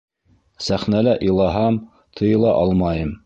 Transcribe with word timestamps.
Сәхнәлә 0.67 1.13
илаһам, 1.29 1.79
тыйыла 2.21 2.57
алмайым. 2.65 3.15